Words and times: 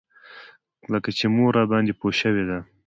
لکه 0.93 1.09
چې 1.17 1.25
مور 1.35 1.51
راباندې 1.57 1.93
پوه 1.99 2.11
شوې 2.21 2.43
ده. 2.49 2.59